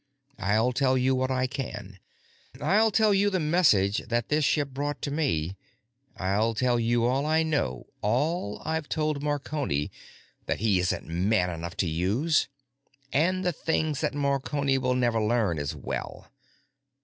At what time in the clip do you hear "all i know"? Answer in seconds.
7.05-7.85